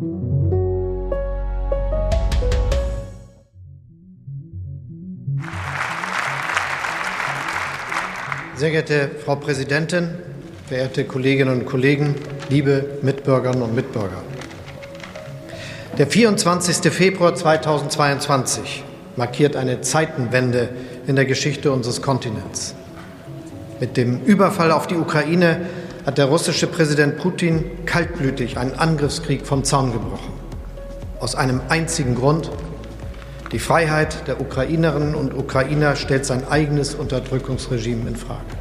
[0.00, 0.08] Sehr
[8.70, 10.12] geehrte Frau Präsidentin,
[10.66, 12.14] verehrte Kolleginnen und Kollegen,
[12.48, 14.22] liebe Mitbürgerinnen und Mitbürger.
[15.98, 16.90] Der 24.
[16.90, 18.82] Februar 2022
[19.16, 20.70] markiert eine Zeitenwende
[21.06, 22.74] in der Geschichte unseres Kontinents.
[23.80, 25.66] Mit dem Überfall auf die Ukraine
[26.06, 30.32] hat der russische Präsident Putin kaltblütig einen Angriffskrieg vom Zaun gebrochen.
[31.18, 32.50] Aus einem einzigen Grund.
[33.52, 38.59] Die Freiheit der Ukrainerinnen und Ukrainer stellt sein eigenes Unterdrückungsregime in Frage.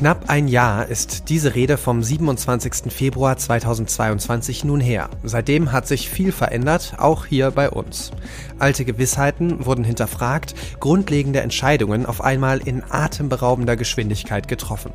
[0.00, 2.90] Knapp ein Jahr ist diese Rede vom 27.
[2.90, 5.10] Februar 2022 nun her.
[5.24, 8.10] Seitdem hat sich viel verändert, auch hier bei uns.
[8.58, 14.90] Alte Gewissheiten wurden hinterfragt, grundlegende Entscheidungen auf einmal in atemberaubender Geschwindigkeit getroffen.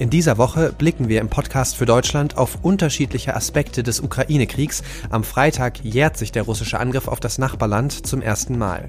[0.00, 4.82] In dieser Woche blicken wir im Podcast für Deutschland auf unterschiedliche Aspekte des Ukraine-Kriegs.
[5.10, 8.88] Am Freitag jährt sich der russische Angriff auf das Nachbarland zum ersten Mal.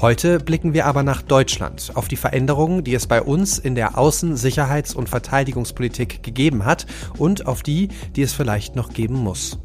[0.00, 3.98] Heute blicken wir aber nach Deutschland, auf die Veränderungen, die es bei uns in der
[3.98, 4.34] Außen-,
[4.80, 6.86] Sicherheits- und Verteidigungspolitik gegeben hat
[7.18, 9.58] und auf die, die es vielleicht noch geben muss.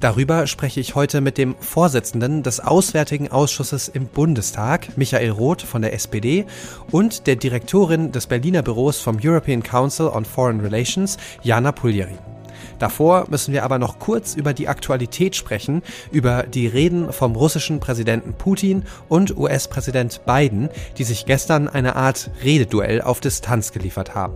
[0.00, 5.80] Darüber spreche ich heute mit dem Vorsitzenden des Auswärtigen Ausschusses im Bundestag, Michael Roth von
[5.80, 6.44] der SPD,
[6.90, 12.33] und der Direktorin des Berliner Büros vom European Council on Foreign Relations, Jana Puljeri.
[12.84, 15.82] Davor müssen wir aber noch kurz über die Aktualität sprechen,
[16.12, 20.68] über die Reden vom russischen Präsidenten Putin und US-Präsident Biden,
[20.98, 24.34] die sich gestern eine Art Rededuell auf Distanz geliefert haben.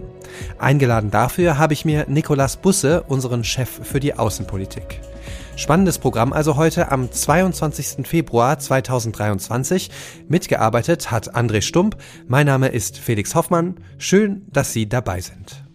[0.58, 5.02] Eingeladen dafür habe ich mir Nicolas Busse, unseren Chef für die Außenpolitik.
[5.56, 8.06] Spannendes Programm also heute am 22.
[8.08, 9.90] Februar 2023.
[10.26, 11.98] Mitgearbeitet hat André Stump.
[12.26, 13.74] Mein Name ist Felix Hoffmann.
[13.98, 15.67] Schön, dass Sie dabei sind.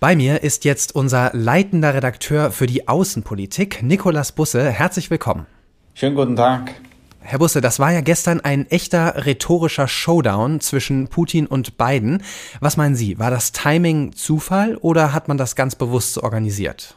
[0.00, 4.70] Bei mir ist jetzt unser leitender Redakteur für die Außenpolitik, Nikolas Busse.
[4.70, 5.44] Herzlich willkommen.
[5.92, 6.74] Schönen guten Tag.
[7.20, 12.22] Herr Busse, das war ja gestern ein echter rhetorischer Showdown zwischen Putin und Biden.
[12.60, 16.96] Was meinen Sie, war das Timing Zufall oder hat man das ganz bewusst so organisiert?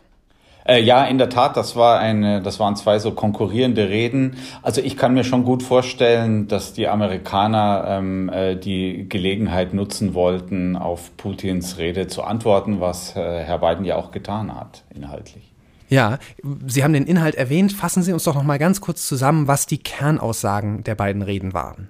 [0.66, 4.38] Äh, ja, in der Tat, das war eine, das waren zwei so konkurrierende Reden.
[4.62, 10.14] Also ich kann mir schon gut vorstellen, dass die Amerikaner ähm, äh, die Gelegenheit nutzen
[10.14, 15.54] wollten, auf Putins Rede zu antworten, was äh, Herr Biden ja auch getan hat, inhaltlich.
[15.90, 16.18] Ja,
[16.66, 17.74] Sie haben den Inhalt erwähnt.
[17.74, 21.54] Fassen Sie uns doch noch mal ganz kurz zusammen, was die Kernaussagen der beiden Reden
[21.54, 21.90] waren.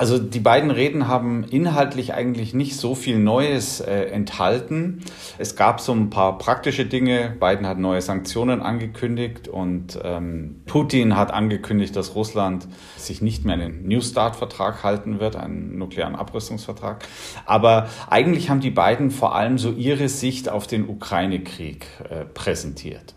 [0.00, 5.04] Also die beiden Reden haben inhaltlich eigentlich nicht so viel Neues äh, enthalten.
[5.36, 7.36] Es gab so ein paar praktische Dinge.
[7.38, 12.66] Biden hat neue Sanktionen angekündigt und ähm, Putin hat angekündigt, dass Russland
[12.96, 17.04] sich nicht mehr an den New Start-Vertrag halten wird, einen nuklearen Abrüstungsvertrag.
[17.44, 23.16] Aber eigentlich haben die beiden vor allem so ihre Sicht auf den Ukraine-Krieg äh, präsentiert.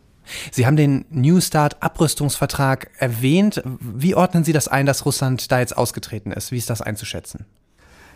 [0.52, 3.62] Sie haben den New Start Abrüstungsvertrag erwähnt.
[3.80, 6.52] Wie ordnen Sie das ein, dass Russland da jetzt ausgetreten ist?
[6.52, 7.46] Wie ist das einzuschätzen?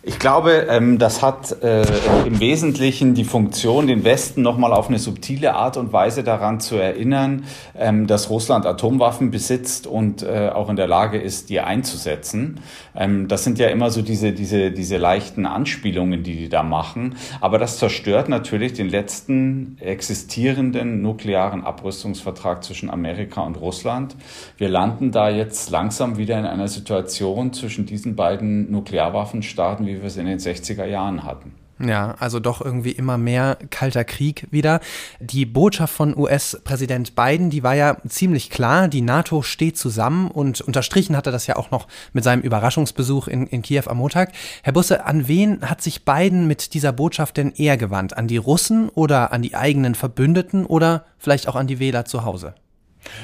[0.08, 1.84] Ich glaube, ähm, das hat äh,
[2.26, 6.78] im Wesentlichen die Funktion, den Westen nochmal auf eine subtile Art und Weise daran zu
[6.78, 7.44] erinnern,
[7.78, 12.62] ähm, dass Russland Atomwaffen besitzt und äh, auch in der Lage ist, die einzusetzen.
[12.96, 17.18] Ähm, das sind ja immer so diese, diese, diese leichten Anspielungen, die die da machen.
[17.42, 24.16] Aber das zerstört natürlich den letzten existierenden nuklearen Abrüstungsvertrag zwischen Amerika und Russland.
[24.58, 30.02] Wir landen da jetzt langsam wieder in einer Situation zwischen diesen beiden Nuklearwaffenstaaten, wie wie
[30.02, 31.54] wir es in den 60er Jahren hatten.
[31.80, 34.80] Ja, also doch irgendwie immer mehr kalter Krieg wieder.
[35.20, 40.62] Die Botschaft von US-Präsident Biden, die war ja ziemlich klar, die NATO steht zusammen und
[40.62, 44.32] unterstrichen hatte das ja auch noch mit seinem Überraschungsbesuch in, in Kiew am Montag.
[44.64, 48.18] Herr Busse, an wen hat sich Biden mit dieser Botschaft denn eher gewandt?
[48.18, 52.26] An die Russen oder an die eigenen Verbündeten oder vielleicht auch an die Wähler zu
[52.26, 52.56] Hause?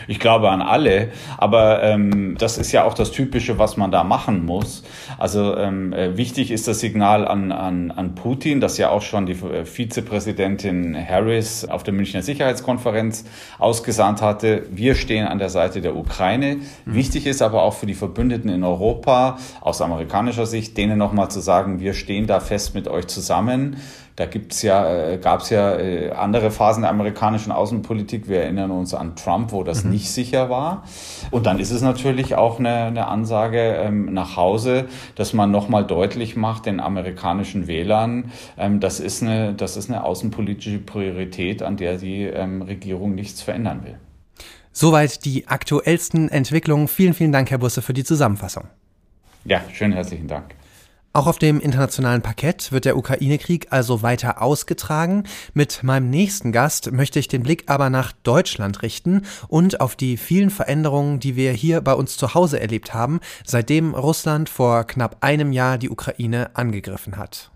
[0.07, 4.03] Ich glaube an alle, aber ähm, das ist ja auch das Typische, was man da
[4.03, 4.83] machen muss.
[5.17, 9.25] Also ähm, äh, wichtig ist das Signal an, an, an Putin, das ja auch schon
[9.25, 13.25] die äh, Vizepräsidentin Harris auf der Münchner Sicherheitskonferenz
[13.59, 14.63] ausgesandt hatte.
[14.71, 16.57] Wir stehen an der Seite der Ukraine.
[16.85, 16.95] Mhm.
[16.95, 21.39] Wichtig ist aber auch für die Verbündeten in Europa aus amerikanischer Sicht, denen nochmal zu
[21.39, 23.77] sagen, wir stehen da fest mit euch zusammen.
[24.15, 28.27] Da gibt's ja, äh, gab es ja äh, andere Phasen der amerikanischen Außenpolitik.
[28.27, 29.91] Wir erinnern uns an Trump, wo das mhm.
[29.91, 30.83] nicht sicher war.
[31.31, 35.85] Und dann ist es natürlich auch eine, eine Ansage ähm, nach Hause, dass man nochmal
[35.85, 41.77] deutlich macht den amerikanischen Wählern, ähm, das, ist eine, das ist eine außenpolitische Priorität, an
[41.77, 43.97] der die ähm, Regierung nichts verändern will.
[44.71, 46.87] Soweit die aktuellsten Entwicklungen.
[46.87, 48.65] Vielen, vielen Dank, Herr Busse, für die Zusammenfassung.
[49.45, 50.55] Ja, schönen herzlichen Dank.
[51.15, 55.25] Auch auf dem internationalen Parkett wird der Ukraine-Krieg also weiter ausgetragen.
[55.53, 60.17] Mit meinem nächsten Gast möchte ich den Blick aber nach Deutschland richten und auf die
[60.17, 65.17] vielen Veränderungen, die wir hier bei uns zu Hause erlebt haben, seitdem Russland vor knapp
[65.21, 67.51] einem Jahr die Ukraine angegriffen hat.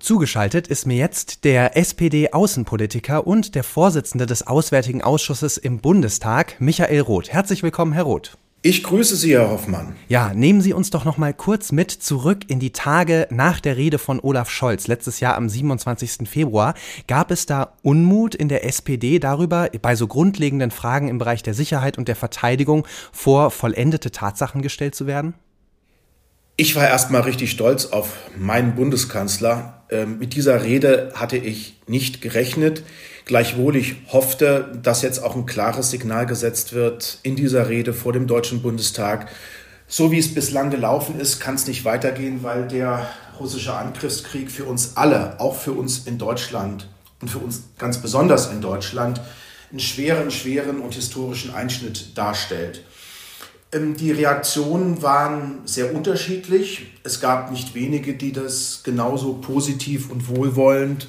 [0.00, 7.02] Zugeschaltet ist mir jetzt der SPD-Außenpolitiker und der Vorsitzende des Auswärtigen Ausschusses im Bundestag, Michael
[7.02, 7.28] Roth.
[7.28, 8.36] Herzlich willkommen, Herr Roth.
[8.60, 9.94] Ich grüße Sie, Herr Hoffmann.
[10.08, 13.76] Ja, nehmen Sie uns doch noch mal kurz mit zurück in die Tage nach der
[13.76, 14.88] Rede von Olaf Scholz.
[14.88, 16.28] Letztes Jahr am 27.
[16.28, 16.74] Februar
[17.06, 21.54] gab es da Unmut in der SPD darüber, bei so grundlegenden Fragen im Bereich der
[21.54, 25.34] Sicherheit und der Verteidigung vor vollendete Tatsachen gestellt zu werden?
[26.56, 29.84] Ich war erstmal richtig stolz auf meinen Bundeskanzler.
[29.88, 32.82] Ähm, mit dieser Rede hatte ich nicht gerechnet.
[33.28, 38.14] Gleichwohl ich hoffte, dass jetzt auch ein klares Signal gesetzt wird in dieser Rede vor
[38.14, 39.28] dem Deutschen Bundestag.
[39.86, 43.06] So wie es bislang gelaufen ist, kann es nicht weitergehen, weil der
[43.38, 46.88] russische Angriffskrieg für uns alle, auch für uns in Deutschland
[47.20, 49.20] und für uns ganz besonders in Deutschland,
[49.70, 52.82] einen schweren, schweren und historischen Einschnitt darstellt.
[53.72, 56.86] Ähm, die Reaktionen waren sehr unterschiedlich.
[57.04, 61.08] Es gab nicht wenige, die das genauso positiv und wohlwollend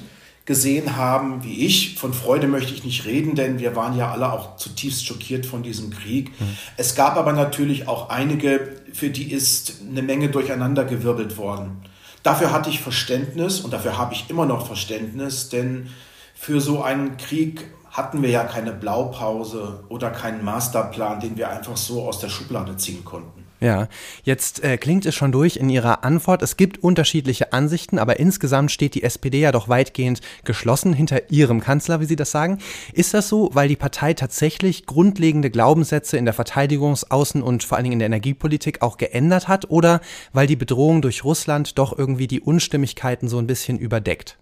[0.50, 1.94] gesehen haben wie ich.
[1.96, 5.62] Von Freude möchte ich nicht reden, denn wir waren ja alle auch zutiefst schockiert von
[5.62, 6.32] diesem Krieg.
[6.40, 6.56] Mhm.
[6.76, 11.82] Es gab aber natürlich auch einige, für die ist eine Menge durcheinandergewirbelt worden.
[12.24, 15.90] Dafür hatte ich Verständnis und dafür habe ich immer noch Verständnis, denn
[16.34, 21.76] für so einen Krieg hatten wir ja keine Blaupause oder keinen Masterplan, den wir einfach
[21.76, 23.39] so aus der Schublade ziehen konnten.
[23.60, 23.88] Ja,
[24.24, 26.40] jetzt äh, klingt es schon durch in Ihrer Antwort.
[26.40, 31.60] Es gibt unterschiedliche Ansichten, aber insgesamt steht die SPD ja doch weitgehend geschlossen hinter Ihrem
[31.60, 32.58] Kanzler, wie Sie das sagen.
[32.94, 37.76] Ist das so, weil die Partei tatsächlich grundlegende Glaubenssätze in der Verteidigungs-, Außen- und vor
[37.76, 40.00] allen Dingen in der Energiepolitik auch geändert hat oder
[40.32, 44.38] weil die Bedrohung durch Russland doch irgendwie die Unstimmigkeiten so ein bisschen überdeckt?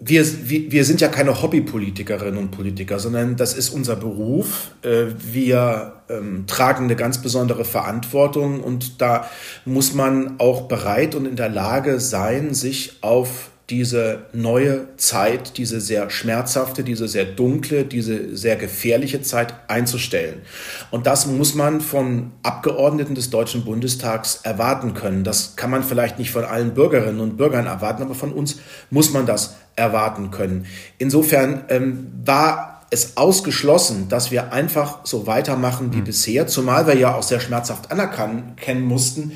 [0.00, 4.72] Wir, wir sind ja keine Hobbypolitikerinnen und Politiker, sondern das ist unser Beruf.
[4.82, 9.28] Äh, wir ähm, tragen eine ganz besondere Verantwortung und da
[9.64, 15.80] muss man auch bereit und in der Lage sein, sich auf diese neue Zeit, diese
[15.80, 20.42] sehr schmerzhafte, diese sehr dunkle, diese sehr gefährliche Zeit einzustellen.
[20.90, 25.24] Und das muss man von Abgeordneten des Deutschen Bundestags erwarten können.
[25.24, 28.56] Das kann man vielleicht nicht von allen Bürgerinnen und Bürgern erwarten, aber von uns
[28.90, 30.66] muss man das erwarten können.
[30.98, 36.04] Insofern ähm, war es ausgeschlossen, dass wir einfach so weitermachen wie mhm.
[36.04, 39.32] bisher, zumal wir ja auch sehr schmerzhaft anerkennen mussten,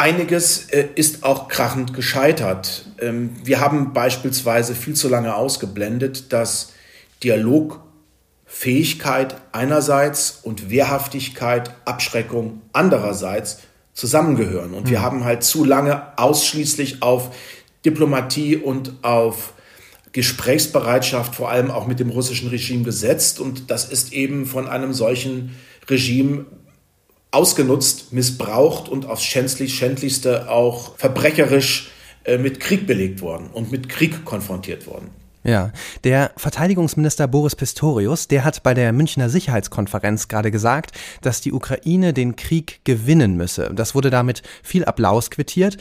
[0.00, 2.86] Einiges äh, ist auch krachend gescheitert.
[3.00, 6.72] Ähm, wir haben beispielsweise viel zu lange ausgeblendet, dass
[7.22, 13.58] Dialogfähigkeit einerseits und Wehrhaftigkeit, Abschreckung andererseits
[13.92, 14.72] zusammengehören.
[14.72, 15.02] Und wir mhm.
[15.02, 17.36] haben halt zu lange ausschließlich auf
[17.84, 19.52] Diplomatie und auf
[20.12, 23.38] Gesprächsbereitschaft, vor allem auch mit dem russischen Regime gesetzt.
[23.38, 25.54] Und das ist eben von einem solchen
[25.90, 26.46] Regime
[27.30, 31.90] ausgenutzt, missbraucht und aufs schändlich, schändlichste auch verbrecherisch
[32.24, 35.10] äh, mit Krieg belegt worden und mit Krieg konfrontiert worden.
[35.42, 35.72] Ja,
[36.04, 40.92] der Verteidigungsminister Boris Pistorius, der hat bei der Münchner Sicherheitskonferenz gerade gesagt,
[41.22, 43.70] dass die Ukraine den Krieg gewinnen müsse.
[43.74, 45.78] Das wurde damit viel Applaus quittiert.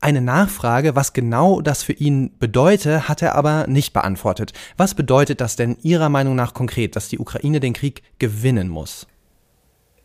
[0.00, 4.52] Eine Nachfrage, was genau das für ihn bedeute, hat er aber nicht beantwortet.
[4.76, 9.06] Was bedeutet das denn Ihrer Meinung nach konkret, dass die Ukraine den Krieg gewinnen muss?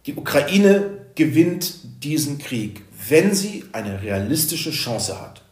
[0.08, 5.44] Die Ukraine gewinnt diesen Krieg, wenn sie eine realistische Chance hat,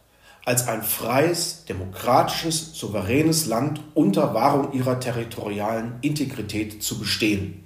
[0.44, 7.64] als ein freies, demokratisches, souveränes Land unter Wahrung ihrer territorialen Integrität zu bestehen.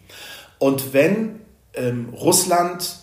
[0.58, 1.40] Und wenn
[1.72, 2.96] ähm, Russland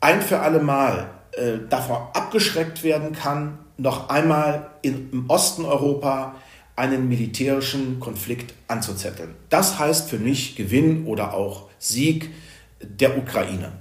[0.00, 6.34] ein für alle Mal äh, davor abgeschreckt werden kann, noch einmal in, im Osten Europa
[6.74, 9.34] einen militärischen Konflikt anzuzetteln.
[9.48, 12.30] Das heißt für mich Gewinn oder auch Sieg
[12.80, 13.72] der Ukraine.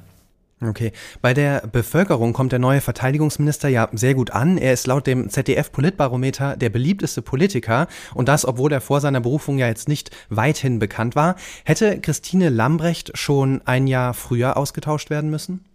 [0.61, 0.93] Okay.
[1.21, 4.57] Bei der Bevölkerung kommt der neue Verteidigungsminister ja sehr gut an.
[4.57, 9.57] Er ist laut dem ZDF-Politbarometer der beliebteste Politiker und das, obwohl er vor seiner Berufung
[9.57, 11.35] ja jetzt nicht weithin bekannt war.
[11.65, 15.65] Hätte Christine Lambrecht schon ein Jahr früher ausgetauscht werden müssen?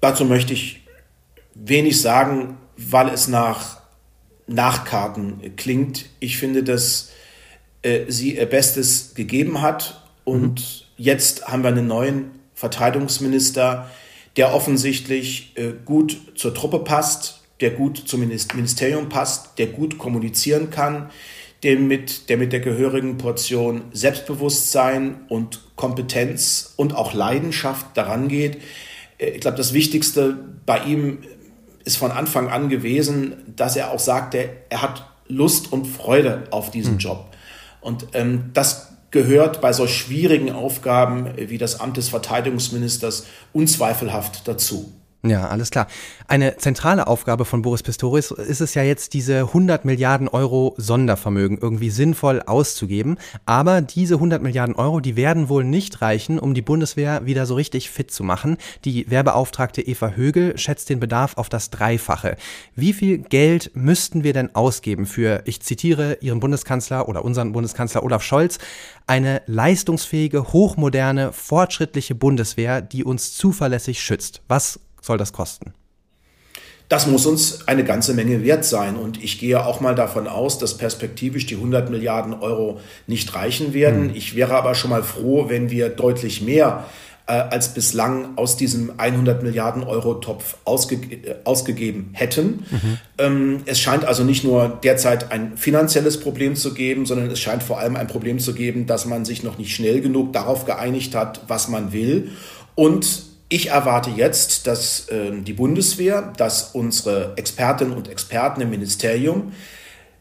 [0.00, 0.86] Dazu möchte ich
[1.54, 3.78] wenig sagen, weil es nach
[4.46, 6.06] Nachkarten klingt.
[6.20, 7.10] Ich finde, dass
[7.80, 13.90] äh, sie ihr Bestes gegeben hat und mhm Jetzt haben wir einen neuen Verteidigungsminister,
[14.36, 20.70] der offensichtlich äh, gut zur Truppe passt, der gut zum Ministerium passt, der gut kommunizieren
[20.70, 21.10] kann,
[21.62, 28.58] der mit, der mit der gehörigen Portion Selbstbewusstsein und Kompetenz und auch Leidenschaft daran geht,
[29.18, 31.18] Äh, ich glaube, das Wichtigste bei ihm
[31.84, 36.70] ist von Anfang an gewesen, dass er auch sagte, er hat Lust und Freude auf
[36.70, 36.98] diesen mhm.
[36.98, 37.30] Job.
[37.80, 44.92] Und ähm, das gehört bei solch schwierigen Aufgaben wie das Amt des Verteidigungsministers unzweifelhaft dazu.
[45.26, 45.86] Ja, alles klar.
[46.28, 51.56] Eine zentrale Aufgabe von Boris Pistorius ist es ja jetzt, diese 100 Milliarden Euro Sondervermögen
[51.56, 53.16] irgendwie sinnvoll auszugeben.
[53.46, 57.54] Aber diese 100 Milliarden Euro, die werden wohl nicht reichen, um die Bundeswehr wieder so
[57.54, 58.58] richtig fit zu machen.
[58.84, 62.36] Die Wehrbeauftragte Eva Högel schätzt den Bedarf auf das Dreifache.
[62.74, 68.02] Wie viel Geld müssten wir denn ausgeben für, ich zitiere Ihren Bundeskanzler oder unseren Bundeskanzler
[68.02, 68.58] Olaf Scholz,
[69.06, 74.42] eine leistungsfähige, hochmoderne, fortschrittliche Bundeswehr, die uns zuverlässig schützt?
[74.48, 75.74] Was soll das kosten?
[76.88, 78.96] Das muss uns eine ganze Menge wert sein.
[78.96, 83.72] Und ich gehe auch mal davon aus, dass perspektivisch die 100 Milliarden Euro nicht reichen
[83.72, 84.08] werden.
[84.08, 84.14] Mhm.
[84.14, 86.84] Ich wäre aber schon mal froh, wenn wir deutlich mehr
[87.26, 92.64] äh, als bislang aus diesem 100 Milliarden Euro Topf ausge äh, ausgegeben hätten.
[92.70, 92.98] Mhm.
[93.16, 97.62] Ähm, es scheint also nicht nur derzeit ein finanzielles Problem zu geben, sondern es scheint
[97.62, 101.14] vor allem ein Problem zu geben, dass man sich noch nicht schnell genug darauf geeinigt
[101.14, 102.30] hat, was man will.
[102.74, 109.52] Und ich erwarte jetzt, dass äh, die Bundeswehr, dass unsere Expertinnen und Experten im Ministerium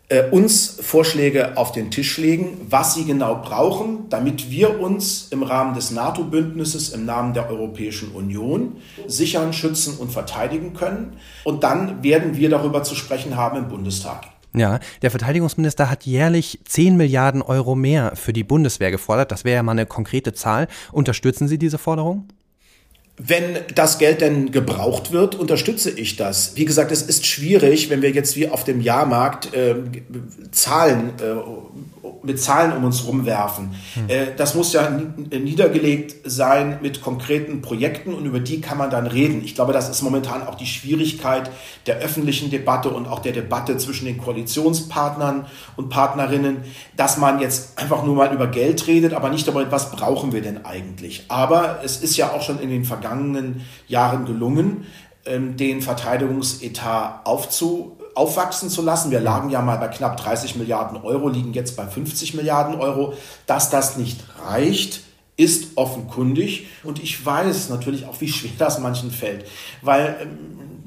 [0.09, 5.41] äh, uns Vorschläge auf den Tisch legen, was sie genau brauchen, damit wir uns im
[5.41, 11.17] Rahmen des NATO-Bündnisses, im Namen der Europäischen Union sichern, schützen und verteidigen können.
[11.43, 14.27] Und dann werden wir darüber zu sprechen haben im Bundestag.
[14.55, 19.31] Ja, der Verteidigungsminister hat jährlich 10 Milliarden Euro mehr für die Bundeswehr gefordert.
[19.31, 20.67] Das wäre ja mal eine konkrete Zahl.
[20.91, 22.27] Unterstützen Sie diese Forderung?
[23.17, 26.55] Wenn das Geld denn gebraucht wird, unterstütze ich das.
[26.55, 29.75] Wie gesagt, es ist schwierig, wenn wir jetzt wie auf dem Jahrmarkt äh,
[30.51, 31.35] Zahlen äh,
[32.23, 33.75] mit Zahlen um uns rumwerfen.
[33.93, 34.09] Hm.
[34.09, 39.07] Äh, das muss ja niedergelegt sein mit konkreten Projekten und über die kann man dann
[39.07, 39.43] reden.
[39.43, 41.51] Ich glaube, das ist momentan auch die Schwierigkeit
[41.85, 46.57] der öffentlichen Debatte und auch der Debatte zwischen den Koalitionspartnern und Partnerinnen,
[46.95, 50.41] dass man jetzt einfach nur mal über Geld redet, aber nicht darüber, was brauchen wir
[50.41, 51.25] denn eigentlich.
[51.27, 54.85] Aber es ist ja auch schon in den vergangenen Jahren gelungen,
[55.25, 59.09] ähm, den Verteidigungsetat aufzu aufwachsen zu lassen.
[59.09, 63.13] Wir lagen ja mal bei knapp 30 Milliarden Euro, liegen jetzt bei 50 Milliarden Euro.
[63.47, 65.01] Dass das nicht reicht,
[65.35, 66.67] ist offenkundig.
[66.83, 69.45] Und ich weiß natürlich auch, wie schwer das manchen fällt,
[69.81, 70.37] weil ähm,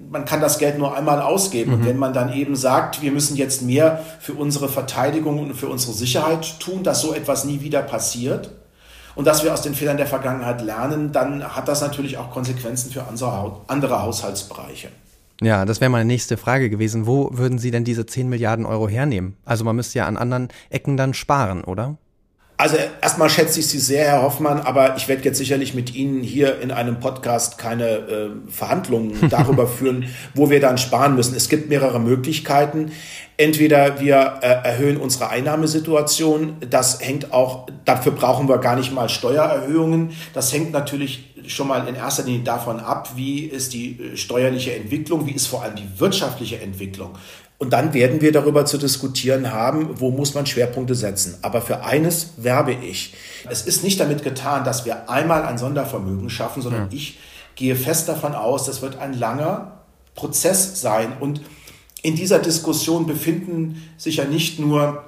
[0.09, 1.73] man kann das Geld nur einmal ausgeben.
[1.73, 1.79] Mhm.
[1.79, 5.69] Und wenn man dann eben sagt, wir müssen jetzt mehr für unsere Verteidigung und für
[5.69, 8.53] unsere Sicherheit tun, dass so etwas nie wieder passiert,
[9.17, 12.93] und dass wir aus den Fehlern der Vergangenheit lernen, dann hat das natürlich auch Konsequenzen
[12.93, 13.05] für
[13.67, 14.89] andere Haushaltsbereiche.
[15.43, 17.07] Ja, das wäre meine nächste Frage gewesen.
[17.07, 19.37] Wo würden Sie denn diese 10 Milliarden Euro hernehmen?
[19.45, 21.99] Also man müsste ja an anderen Ecken dann sparen, oder?
[22.59, 26.23] Also erstmal schätze ich Sie sehr, Herr Hoffmann, aber ich werde jetzt sicherlich mit Ihnen
[26.23, 31.37] hier in einem Podcast keine äh, Verhandlungen darüber führen, wo wir dann sparen müssen.
[31.37, 32.93] Es gibt mehrere Möglichkeiten.
[33.37, 39.11] Entweder wir äh, erhöhen unsere Einnahmesituation, das hängt auch, dafür brauchen wir gar nicht mal
[39.11, 40.13] Steuererhöhungen.
[40.33, 44.75] Das hängt natürlich schon mal in erster Linie davon ab, wie ist die äh, steuerliche
[44.75, 47.11] Entwicklung, wie ist vor allem die wirtschaftliche Entwicklung.
[47.59, 51.39] Und dann werden wir darüber zu diskutieren haben, wo muss man Schwerpunkte setzen.
[51.41, 53.15] Aber für eines werbe ich.
[53.49, 56.89] Es ist nicht damit getan, dass wir einmal ein Sondervermögen schaffen, sondern ja.
[56.91, 57.19] ich
[57.55, 59.81] gehe fest davon aus, das wird ein langer
[60.15, 61.15] Prozess sein.
[61.19, 61.41] Und
[62.03, 65.05] in dieser Diskussion befinden sich ja nicht nur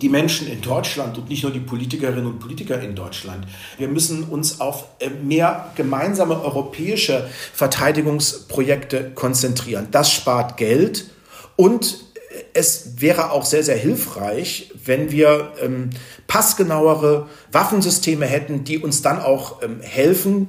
[0.00, 3.46] die Menschen in Deutschland und nicht nur die Politikerinnen und Politiker in Deutschland.
[3.78, 9.88] Wir müssen uns auf äh, mehr gemeinsame europäische Verteidigungsprojekte konzentrieren.
[9.90, 11.10] Das spart Geld
[11.58, 12.04] und
[12.54, 15.90] es wäre auch sehr, sehr hilfreich, wenn wir ähm,
[16.26, 20.48] passgenauere Waffensysteme hätten, die uns dann auch ähm, helfen,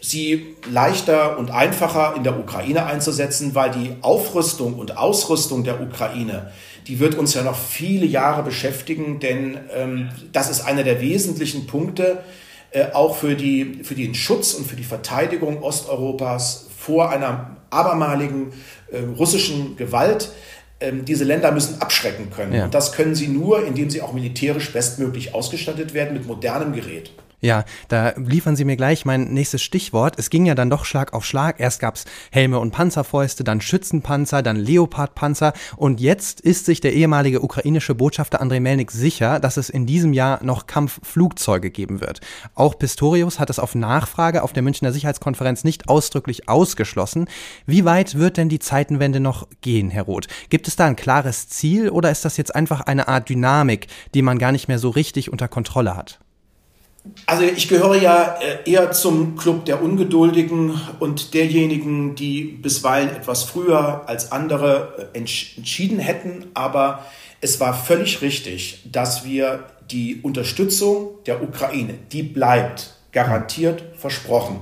[0.00, 6.50] sie leichter und einfacher in der Ukraine einzusetzen, weil die Aufrüstung und Ausrüstung der Ukraine
[6.88, 11.66] die wird uns ja noch viele Jahre beschäftigen, denn ähm, das ist einer der wesentlichen
[11.66, 12.24] Punkte,
[12.70, 18.52] äh, auch für, die, für den Schutz und für die Verteidigung Osteuropas vor einer abermaligen
[18.90, 20.30] äh, russischen Gewalt.
[20.80, 22.52] Ähm, diese Länder müssen abschrecken können.
[22.52, 22.64] Ja.
[22.64, 27.10] Und das können sie nur, indem sie auch militärisch bestmöglich ausgestattet werden mit modernem Gerät.
[27.40, 30.18] Ja, da liefern Sie mir gleich mein nächstes Stichwort.
[30.18, 31.60] Es ging ja dann doch Schlag auf Schlag.
[31.60, 37.40] Erst gab's Helme und Panzerfäuste, dann Schützenpanzer, dann Leopardpanzer und jetzt ist sich der ehemalige
[37.40, 42.20] ukrainische Botschafter Andrei Melnik sicher, dass es in diesem Jahr noch Kampfflugzeuge geben wird.
[42.56, 47.28] Auch Pistorius hat es auf Nachfrage auf der Münchner Sicherheitskonferenz nicht ausdrücklich ausgeschlossen.
[47.66, 50.26] Wie weit wird denn die Zeitenwende noch gehen, Herr Roth?
[50.50, 54.22] Gibt es da ein klares Ziel oder ist das jetzt einfach eine Art Dynamik, die
[54.22, 56.18] man gar nicht mehr so richtig unter Kontrolle hat?
[57.26, 63.44] Also ich gehöre ja äh, eher zum Club der Ungeduldigen und derjenigen, die bisweilen etwas
[63.44, 66.46] früher als andere äh, entschieden hätten.
[66.54, 67.04] Aber
[67.40, 74.60] es war völlig richtig, dass wir die Unterstützung der Ukraine, die bleibt garantiert versprochen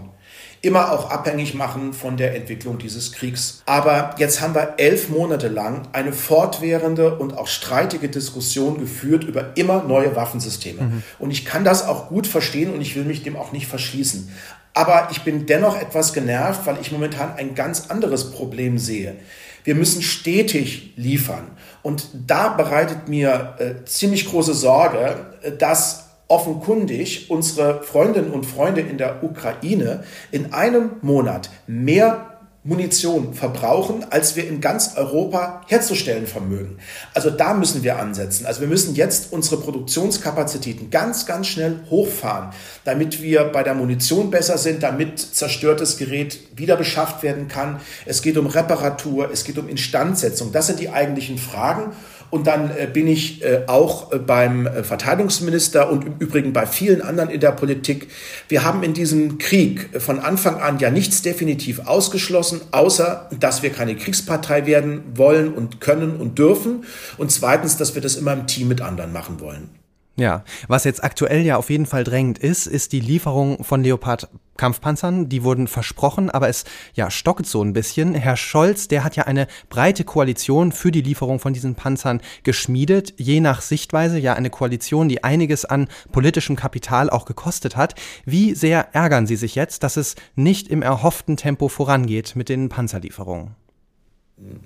[0.62, 3.62] immer auch abhängig machen von der Entwicklung dieses Kriegs.
[3.66, 9.56] Aber jetzt haben wir elf Monate lang eine fortwährende und auch streitige Diskussion geführt über
[9.56, 10.82] immer neue Waffensysteme.
[10.82, 11.02] Mhm.
[11.18, 14.30] Und ich kann das auch gut verstehen und ich will mich dem auch nicht verschließen.
[14.74, 19.16] Aber ich bin dennoch etwas genervt, weil ich momentan ein ganz anderes Problem sehe.
[19.64, 21.50] Wir müssen stetig liefern.
[21.82, 28.80] Und da bereitet mir äh, ziemlich große Sorge, äh, dass offenkundig unsere Freundinnen und Freunde
[28.80, 36.26] in der Ukraine in einem Monat mehr Munition verbrauchen, als wir in ganz Europa herzustellen
[36.26, 36.78] vermögen.
[37.14, 38.44] Also da müssen wir ansetzen.
[38.44, 42.50] Also wir müssen jetzt unsere Produktionskapazitäten ganz, ganz schnell hochfahren,
[42.84, 47.80] damit wir bei der Munition besser sind, damit zerstörtes Gerät wieder beschafft werden kann.
[48.04, 50.50] Es geht um Reparatur, es geht um Instandsetzung.
[50.50, 51.92] Das sind die eigentlichen Fragen.
[52.30, 57.02] Und dann äh, bin ich äh, auch äh, beim Verteidigungsminister und im Übrigen bei vielen
[57.02, 58.08] anderen in der Politik.
[58.48, 63.70] Wir haben in diesem Krieg von Anfang an ja nichts definitiv ausgeschlossen, außer dass wir
[63.70, 66.84] keine Kriegspartei werden wollen und können und dürfen.
[67.16, 69.85] Und zweitens, dass wir das immer im Team mit anderen machen wollen.
[70.18, 74.30] Ja, was jetzt aktuell ja auf jeden Fall drängend ist, ist die Lieferung von Leopard
[74.56, 78.14] Kampfpanzern, die wurden versprochen, aber es ja stockt so ein bisschen.
[78.14, 83.12] Herr Scholz, der hat ja eine breite Koalition für die Lieferung von diesen Panzern geschmiedet,
[83.18, 87.94] je nach Sichtweise ja eine Koalition, die einiges an politischem Kapital auch gekostet hat.
[88.24, 92.70] Wie sehr ärgern Sie sich jetzt, dass es nicht im erhofften Tempo vorangeht mit den
[92.70, 93.54] Panzerlieferungen?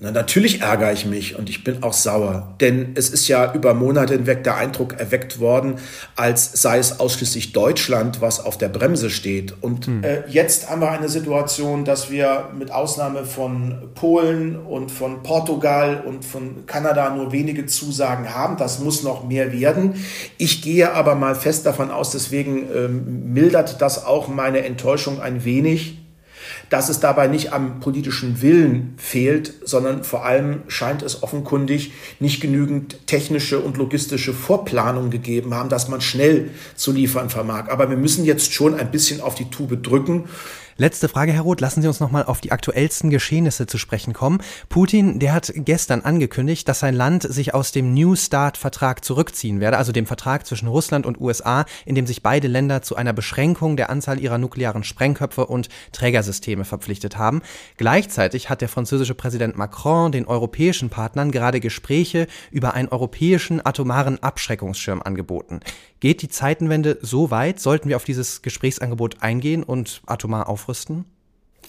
[0.01, 3.73] Na, natürlich ärgere ich mich und ich bin auch sauer, denn es ist ja über
[3.73, 5.77] Monate hinweg der Eindruck erweckt worden,
[6.17, 9.55] als sei es ausschließlich Deutschland, was auf der Bremse steht.
[9.61, 10.03] Und hm.
[10.03, 16.03] äh, jetzt haben wir eine Situation, dass wir mit Ausnahme von Polen und von Portugal
[16.05, 18.57] und von Kanada nur wenige Zusagen haben.
[18.57, 19.95] Das muss noch mehr werden.
[20.37, 25.45] Ich gehe aber mal fest davon aus, deswegen ähm, mildert das auch meine Enttäuschung ein
[25.45, 26.00] wenig
[26.71, 32.41] dass es dabei nicht am politischen Willen fehlt, sondern vor allem scheint es offenkundig nicht
[32.41, 37.69] genügend technische und logistische Vorplanung gegeben haben, dass man schnell zu liefern vermag.
[37.69, 40.25] Aber wir müssen jetzt schon ein bisschen auf die Tube drücken.
[40.81, 41.61] Letzte Frage, Herr Roth.
[41.61, 44.39] Lassen Sie uns nochmal auf die aktuellsten Geschehnisse zu sprechen kommen.
[44.71, 49.77] Putin, der hat gestern angekündigt, dass sein Land sich aus dem New Start-Vertrag zurückziehen werde,
[49.77, 53.77] also dem Vertrag zwischen Russland und USA, in dem sich beide Länder zu einer Beschränkung
[53.77, 57.43] der Anzahl ihrer nuklearen Sprengköpfe und Trägersysteme verpflichtet haben.
[57.77, 64.23] Gleichzeitig hat der französische Präsident Macron den europäischen Partnern gerade Gespräche über einen europäischen atomaren
[64.23, 65.61] Abschreckungsschirm angeboten.
[66.01, 67.61] Geht die Zeitenwende so weit?
[67.61, 71.05] Sollten wir auf dieses Gesprächsangebot eingehen und atomar aufrüsten?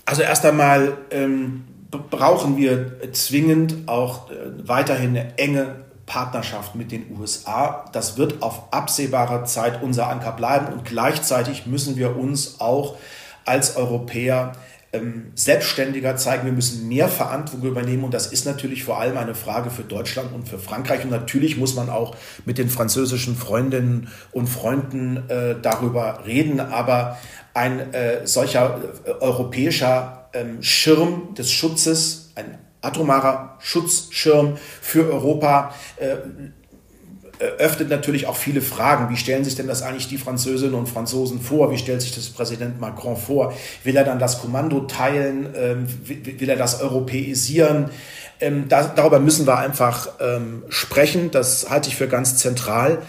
[0.06, 7.18] Also erst einmal ähm, brauchen wir zwingend auch äh, weiterhin eine enge Partnerschaft mit den
[7.18, 7.86] USA.
[7.92, 12.98] Das wird auf absehbare Zeit unser Anker bleiben und gleichzeitig müssen wir uns auch
[13.46, 14.54] als Europäer
[14.94, 18.04] ähm, selbstständiger zeigen, wir müssen mehr Verantwortung übernehmen.
[18.04, 21.04] Und das ist natürlich vor allem eine Frage für Deutschland und für Frankreich.
[21.04, 27.18] Und natürlich muss man auch mit den französischen Freundinnen und Freunden äh, darüber reden, aber
[27.54, 36.18] ein äh, solcher äh, europäischer ähm, Schirm des Schutzes, ein atomarer Schutzschirm für Europa, äh,
[37.58, 39.10] öffnet natürlich auch viele Fragen.
[39.10, 41.72] Wie stellen sich denn das eigentlich die Französinnen und Franzosen vor?
[41.72, 43.54] Wie stellt sich das Präsident Macron vor?
[43.84, 45.50] Will er dann das Kommando teilen?
[45.56, 47.90] Ähm, will er das europäisieren?
[48.40, 51.30] Ähm, darüber müssen wir einfach ähm, sprechen.
[51.32, 53.00] Das halte ich für ganz zentral.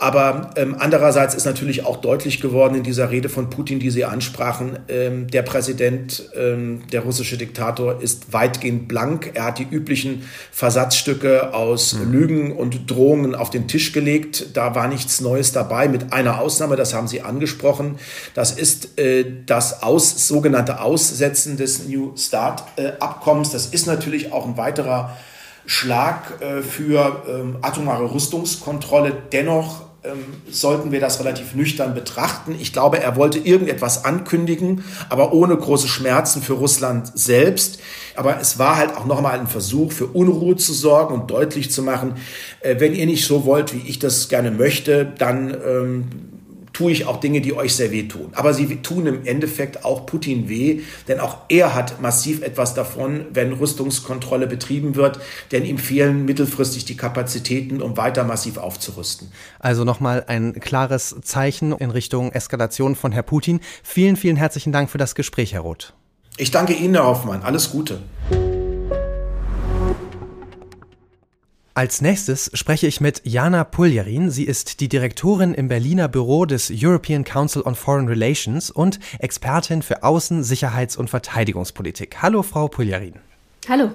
[0.00, 4.04] Aber ähm, andererseits ist natürlich auch deutlich geworden in dieser Rede von Putin, die Sie
[4.04, 9.32] ansprachen, ähm, der Präsident, ähm, der russische Diktator ist weitgehend blank.
[9.34, 12.12] Er hat die üblichen Versatzstücke aus mhm.
[12.12, 14.56] Lügen und Drohungen auf den Tisch gelegt.
[14.56, 17.98] Da war nichts Neues dabei, mit einer Ausnahme, das haben Sie angesprochen.
[18.34, 23.48] Das ist äh, das aus, sogenannte Aussetzen des New Start-Abkommens.
[23.48, 25.16] Äh, das ist natürlich auch ein weiterer
[25.66, 29.12] Schlag äh, für ähm, atomare Rüstungskontrolle.
[29.32, 29.87] Dennoch
[30.48, 32.54] sollten wir das relativ nüchtern betrachten.
[32.58, 37.80] Ich glaube, er wollte irgendetwas ankündigen, aber ohne große Schmerzen für Russland selbst.
[38.14, 41.82] Aber es war halt auch nochmal ein Versuch, für Unruhe zu sorgen und deutlich zu
[41.82, 42.14] machen,
[42.60, 46.08] äh, wenn ihr nicht so wollt, wie ich das gerne möchte, dann ähm,
[46.78, 48.30] tue ich auch Dinge, die euch sehr wehtun.
[48.34, 53.26] Aber sie tun im Endeffekt auch Putin weh, denn auch er hat massiv etwas davon,
[53.32, 55.18] wenn Rüstungskontrolle betrieben wird,
[55.50, 59.32] denn ihm fehlen mittelfristig die Kapazitäten, um weiter massiv aufzurüsten.
[59.58, 63.58] Also nochmal ein klares Zeichen in Richtung Eskalation von Herr Putin.
[63.82, 65.94] Vielen, vielen herzlichen Dank für das Gespräch, Herr Roth.
[66.36, 67.42] Ich danke Ihnen, Herr Hoffmann.
[67.42, 67.98] Alles Gute.
[71.78, 74.32] Als nächstes spreche ich mit Jana Puljarin.
[74.32, 79.82] Sie ist die Direktorin im Berliner Büro des European Council on Foreign Relations und Expertin
[79.82, 82.16] für Außen-, Sicherheits- und Verteidigungspolitik.
[82.20, 83.14] Hallo, Frau Puljarin.
[83.68, 83.92] Hallo.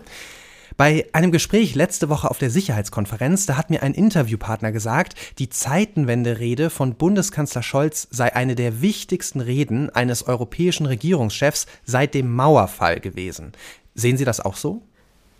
[0.77, 5.49] Bei einem Gespräch letzte Woche auf der Sicherheitskonferenz, da hat mir ein Interviewpartner gesagt, die
[5.49, 13.01] Zeitenwende-Rede von Bundeskanzler Scholz sei eine der wichtigsten Reden eines europäischen Regierungschefs seit dem Mauerfall
[13.01, 13.51] gewesen.
[13.93, 14.83] Sehen Sie das auch so?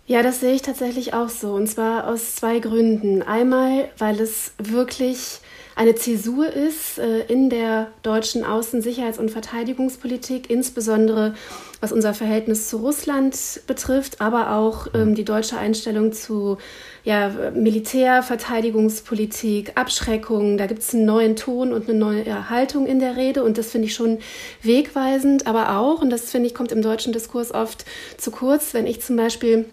[0.06, 1.54] Ja, das sehe ich tatsächlich auch so.
[1.54, 3.22] Und zwar aus zwei Gründen.
[3.22, 5.40] Einmal, weil es wirklich
[5.76, 11.34] eine Zäsur ist äh, in der deutschen Außen-, Sicherheits- und Verteidigungspolitik, insbesondere
[11.80, 16.58] was unser Verhältnis zu Russland betrifft, aber auch ähm, die deutsche Einstellung zu
[17.02, 20.58] ja, Militär, Verteidigungspolitik, Abschreckung.
[20.58, 23.70] Da gibt es einen neuen Ton und eine neue Haltung in der Rede und das
[23.70, 24.18] finde ich schon
[24.62, 27.84] wegweisend, aber auch, und das finde ich kommt im deutschen Diskurs oft
[28.16, 29.66] zu kurz, wenn ich zum Beispiel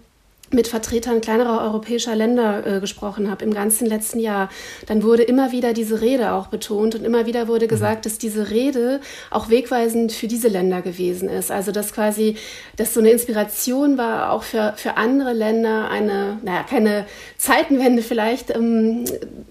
[0.54, 4.50] mit Vertretern kleinerer europäischer Länder äh, gesprochen habe im ganzen letzten Jahr,
[4.86, 7.70] dann wurde immer wieder diese Rede auch betont und immer wieder wurde mhm.
[7.70, 11.52] gesagt, dass diese Rede auch wegweisend für diese Länder gewesen ist.
[11.52, 12.36] Also dass quasi,
[12.76, 17.06] dass so eine Inspiration war auch für, für andere Länder eine, naja, keine
[17.38, 19.06] Zeitenwende vielleicht ähm,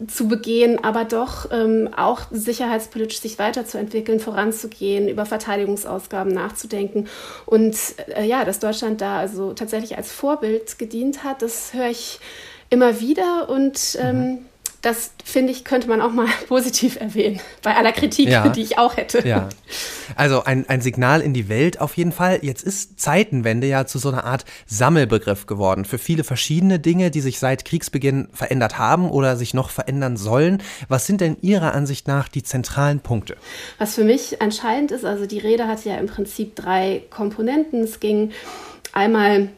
[0.06, 7.08] zu begehen, aber doch ähm, auch sicherheitspolitisch sich weiterzuentwickeln, voranzugehen, über Verteidigungsausgaben nachzudenken
[7.46, 7.76] und
[8.14, 11.42] äh, ja, dass Deutschland da also tatsächlich als Vorbild gedient hat.
[11.42, 12.20] Das höre ich
[12.68, 14.38] immer wieder und ähm, mhm.
[14.82, 18.48] das finde ich, könnte man auch mal positiv erwähnen, bei aller Kritik, ja.
[18.48, 19.26] die ich auch hätte.
[19.26, 19.48] Ja.
[20.16, 22.40] Also ein, ein Signal in die Welt auf jeden Fall.
[22.42, 27.20] Jetzt ist Zeitenwende ja zu so einer Art Sammelbegriff geworden für viele verschiedene Dinge, die
[27.20, 30.62] sich seit Kriegsbeginn verändert haben oder sich noch verändern sollen.
[30.88, 33.36] Was sind denn Ihrer Ansicht nach die zentralen Punkte?
[33.78, 37.82] Was für mich entscheidend ist, also die Rede hat ja im Prinzip drei Komponenten.
[37.82, 38.32] Es ging
[38.92, 39.50] einmal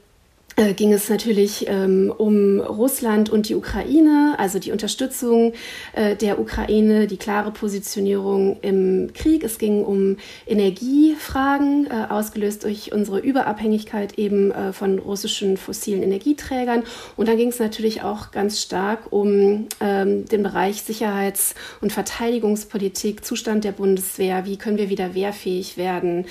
[0.77, 5.55] ging es natürlich ähm, um Russland und die Ukraine, also die Unterstützung
[5.95, 9.45] äh, der Ukraine, die klare Positionierung im Krieg.
[9.45, 16.85] Es ging um Energiefragen, äh, ausgelöst durch unsere Überabhängigkeit eben äh, von russischen fossilen Energieträgern.
[17.17, 23.25] Und dann ging es natürlich auch ganz stark um ähm, den Bereich Sicherheits- und Verteidigungspolitik,
[23.25, 26.27] Zustand der Bundeswehr, wie können wir wieder wehrfähig werden.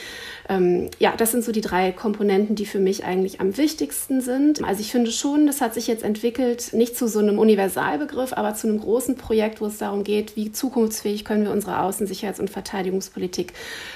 [0.48, 4.64] Ähm, ja, das sind so die drei Komponenten, die für mich eigentlich am wichtigsten sind.
[4.64, 8.54] Also ich finde schon, das hat sich jetzt entwickelt, nicht zu so einem Universalbegriff, aber
[8.54, 12.40] zu einem großen Projekt, wo es darum geht, wie zukunftsfähig können wir unsere Außen-, Sicherheits-
[12.40, 13.54] und Verteidigungspolitik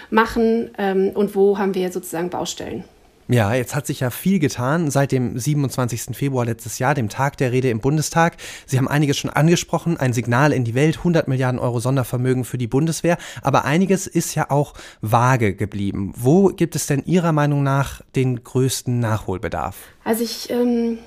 [0.09, 2.83] machen ähm, und wo haben wir sozusagen Baustellen.
[3.27, 6.15] Ja, jetzt hat sich ja viel getan seit dem 27.
[6.15, 8.38] Februar letztes Jahr, dem Tag der Rede im Bundestag.
[8.67, 12.59] Sie haben einiges schon angesprochen, ein Signal in die Welt, 100 Milliarden Euro Sondervermögen für
[12.59, 16.13] die Bundeswehr, aber einiges ist ja auch vage geblieben.
[16.15, 19.75] Wo gibt es denn Ihrer Meinung nach den größten Nachholbedarf?
[20.03, 20.99] Also ich ähm,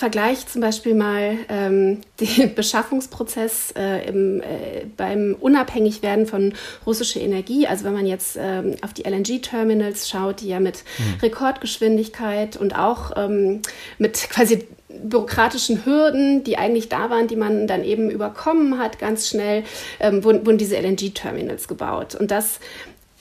[0.00, 6.54] vergleiche zum Beispiel mal ähm, den Beschaffungsprozess äh, im, äh, beim Unabhängigwerden von
[6.86, 7.66] russischer Energie.
[7.66, 11.20] Also wenn man jetzt ähm, auf die LNG-Terminals schaut, die ja mit mhm.
[11.20, 13.60] Rekordgeschwindigkeit und auch ähm,
[13.98, 19.28] mit quasi bürokratischen Hürden, die eigentlich da waren, die man dann eben überkommen hat, ganz
[19.28, 19.64] schnell
[20.00, 22.14] ähm, wurden, wurden diese LNG-Terminals gebaut.
[22.14, 22.58] Und das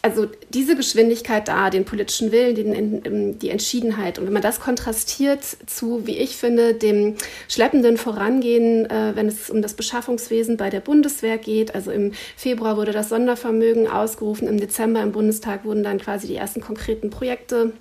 [0.01, 5.43] also diese Geschwindigkeit da, den politischen Willen, den, die Entschiedenheit und wenn man das kontrastiert
[5.65, 7.15] zu, wie ich finde, dem
[7.49, 11.75] schleppenden Vorangehen, äh, wenn es um das Beschaffungswesen bei der Bundeswehr geht.
[11.75, 16.35] Also im Februar wurde das Sondervermögen ausgerufen, im Dezember im Bundestag wurden dann quasi die
[16.35, 17.73] ersten konkreten Projekte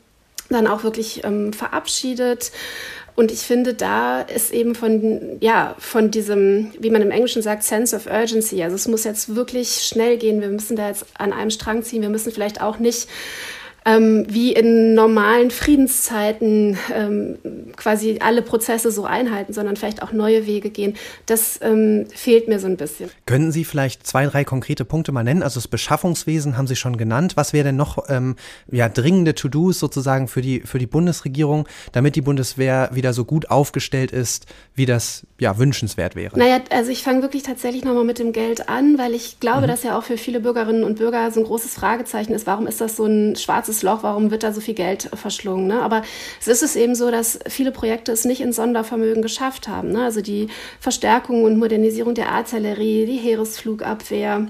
[0.50, 2.52] dann auch wirklich ähm, verabschiedet.
[3.18, 7.64] Und ich finde, da ist eben von, ja, von diesem, wie man im Englischen sagt,
[7.64, 8.62] Sense of Urgency.
[8.62, 10.40] Also es muss jetzt wirklich schnell gehen.
[10.40, 12.02] Wir müssen da jetzt an einem Strang ziehen.
[12.02, 13.09] Wir müssen vielleicht auch nicht
[13.84, 17.38] ähm, wie in normalen Friedenszeiten ähm,
[17.76, 20.94] quasi alle Prozesse so einhalten, sondern vielleicht auch neue Wege gehen.
[21.26, 23.10] Das ähm, fehlt mir so ein bisschen.
[23.26, 25.42] Können Sie vielleicht zwei, drei konkrete Punkte mal nennen?
[25.42, 27.36] Also das Beschaffungswesen haben Sie schon genannt.
[27.36, 28.36] Was wäre denn noch ähm,
[28.70, 33.50] ja, dringende To-Dos sozusagen für die, für die Bundesregierung, damit die Bundeswehr wieder so gut
[33.50, 36.38] aufgestellt ist, wie das ja wünschenswert wäre?
[36.38, 39.68] Naja, also ich fange wirklich tatsächlich nochmal mit dem Geld an, weil ich glaube, mhm.
[39.68, 42.80] dass ja auch für viele Bürgerinnen und Bürger so ein großes Fragezeichen ist, warum ist
[42.80, 45.66] das so ein schwarzes schwarzes Loch, warum wird da so viel Geld verschlungen?
[45.66, 45.83] Ne?
[45.83, 46.02] Aber
[46.40, 49.92] es ist es eben so, dass viele Projekte es nicht in Sondervermögen geschafft haben.
[49.92, 50.04] Ne?
[50.04, 50.48] Also die
[50.81, 54.46] Verstärkung und Modernisierung der Artillerie, die Heeresflugabwehr,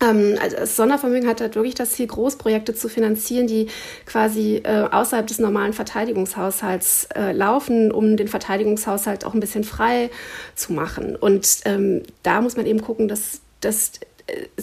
[0.00, 3.68] ähm, also das Sondervermögen hat halt wirklich das Ziel, Großprojekte zu finanzieren, die
[4.06, 10.10] quasi äh, außerhalb des normalen Verteidigungshaushalts äh, laufen, um den Verteidigungshaushalt auch ein bisschen frei
[10.54, 11.16] zu machen.
[11.16, 13.92] Und ähm, da muss man eben gucken, dass, dass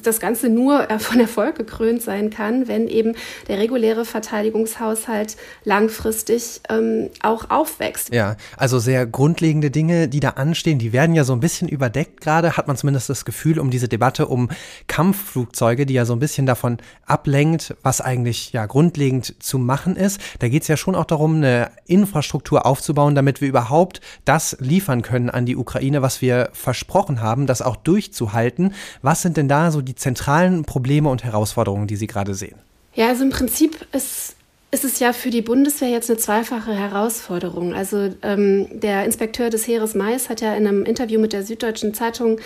[0.01, 3.15] das Ganze nur von Erfolg gekrönt sein kann, wenn eben
[3.47, 8.13] der reguläre Verteidigungshaushalt langfristig ähm, auch aufwächst.
[8.13, 12.21] Ja, also sehr grundlegende Dinge, die da anstehen, die werden ja so ein bisschen überdeckt
[12.21, 14.49] gerade, hat man zumindest das Gefühl, um diese Debatte um
[14.87, 20.19] Kampfflugzeuge, die ja so ein bisschen davon ablenkt, was eigentlich ja grundlegend zu machen ist.
[20.39, 25.01] Da geht es ja schon auch darum, eine Infrastruktur aufzubauen, damit wir überhaupt das liefern
[25.01, 28.73] können an die Ukraine, was wir versprochen haben, das auch durchzuhalten.
[29.01, 32.55] Was sind denn da so die zentralen Probleme und Herausforderungen, die Sie gerade sehen?
[32.95, 34.35] Ja, also im Prinzip ist,
[34.69, 37.73] ist es ja für die Bundeswehr jetzt eine zweifache Herausforderung.
[37.73, 41.93] Also ähm, der Inspekteur des Heeres Mais hat ja in einem Interview mit der Süddeutschen
[41.93, 42.39] Zeitung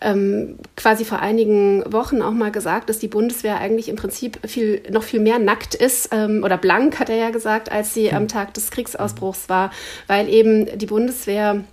[0.00, 4.82] ähm, quasi vor einigen Wochen auch mal gesagt, dass die Bundeswehr eigentlich im Prinzip viel,
[4.90, 8.28] noch viel mehr nackt ist ähm, oder blank, hat er ja gesagt, als sie am
[8.28, 9.70] Tag des Kriegsausbruchs war,
[10.06, 11.64] weil eben die Bundeswehr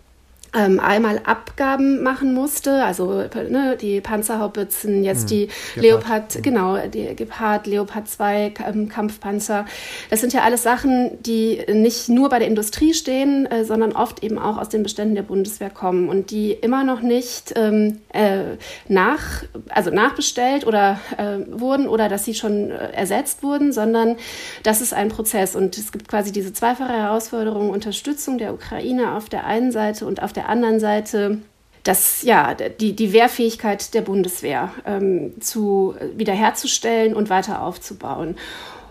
[0.55, 5.83] ähm, einmal Abgaben machen musste, also ne, die Panzerhaubitzen, jetzt hm, die Gepard.
[5.83, 9.65] Leopard, genau, die Gepard, Leopard 2 ähm, Kampfpanzer.
[10.09, 14.23] Das sind ja alles Sachen, die nicht nur bei der Industrie stehen, äh, sondern oft
[14.23, 18.57] eben auch aus den Beständen der Bundeswehr kommen und die immer noch nicht ähm, äh,
[18.87, 24.15] nach, also nachbestellt oder äh, wurden oder dass sie schon äh, ersetzt wurden, sondern
[24.63, 29.29] das ist ein Prozess und es gibt quasi diese zweifache Herausforderung, Unterstützung der Ukraine auf
[29.29, 31.39] der einen Seite und auf der der anderen Seite
[31.83, 38.35] das, ja, die, die Wehrfähigkeit der Bundeswehr ähm, zu, wiederherzustellen und weiter aufzubauen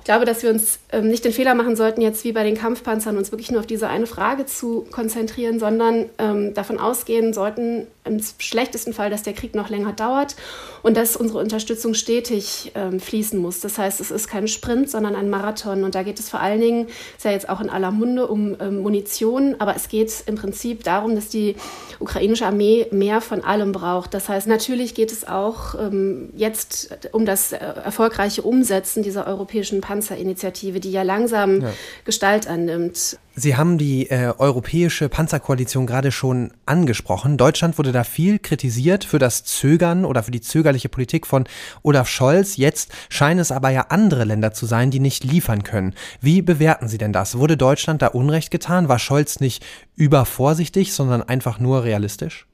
[0.09, 3.19] glaube, dass wir uns ähm, nicht den Fehler machen sollten, jetzt wie bei den Kampfpanzern
[3.19, 8.19] uns wirklich nur auf diese eine Frage zu konzentrieren, sondern ähm, davon ausgehen sollten, im
[8.39, 10.35] schlechtesten Fall, dass der Krieg noch länger dauert
[10.83, 13.61] und dass unsere Unterstützung stetig ähm, fließen muss.
[13.61, 15.85] Das heißt, es ist kein Sprint, sondern ein Marathon.
[15.85, 16.87] Und da geht es vor allen Dingen,
[17.19, 20.85] ist ja jetzt auch in aller Munde, um ähm, Munition, aber es geht im Prinzip
[20.85, 21.57] darum, dass die
[22.01, 24.15] ukrainische Armee mehr von allem braucht.
[24.15, 29.83] Das heißt, natürlich geht es auch ähm, jetzt um das äh, erfolgreiche Umsetzen dieser europäischen
[29.83, 31.73] Panzer Panzerinitiative, die ja langsam ja.
[32.05, 33.19] Gestalt annimmt.
[33.35, 37.37] Sie haben die äh, europäische Panzerkoalition gerade schon angesprochen.
[37.37, 41.45] Deutschland wurde da viel kritisiert für das Zögern oder für die zögerliche Politik von
[41.83, 42.57] Olaf Scholz.
[42.57, 45.95] Jetzt scheinen es aber ja andere Länder zu sein, die nicht liefern können.
[46.21, 47.39] Wie bewerten Sie denn das?
[47.39, 48.89] Wurde Deutschland da Unrecht getan?
[48.89, 49.65] War Scholz nicht
[49.97, 52.47] übervorsichtig, sondern einfach nur realistisch?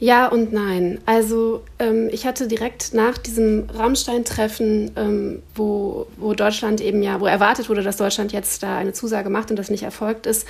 [0.00, 0.98] Ja und nein.
[1.04, 7.26] Also ähm, ich hatte direkt nach diesem Rammstein-Treffen, ähm, wo, wo Deutschland eben ja, wo
[7.26, 10.48] erwartet wurde, dass Deutschland jetzt da eine Zusage macht und das nicht erfolgt ist,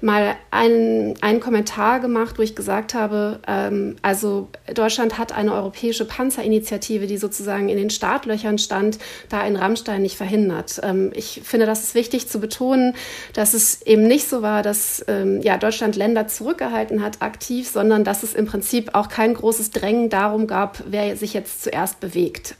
[0.00, 6.04] mal einen, einen Kommentar gemacht, wo ich gesagt habe, ähm, also Deutschland hat eine europäische
[6.04, 10.80] Panzerinitiative, die sozusagen in den Startlöchern stand, da in Rammstein nicht verhindert.
[10.82, 12.94] Ähm, ich finde, das ist wichtig zu betonen,
[13.32, 18.04] dass es eben nicht so war, dass ähm, ja, Deutschland Länder zurückgehalten hat aktiv, sondern
[18.04, 22.56] dass es im Prinzip auch kein großes Drängen darum gab, wer sich jetzt zuerst bewegt.